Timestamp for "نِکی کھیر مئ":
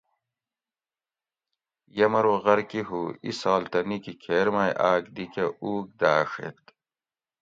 3.87-4.71